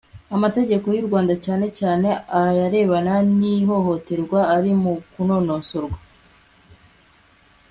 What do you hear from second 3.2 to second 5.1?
n'ihohoterwa ari mu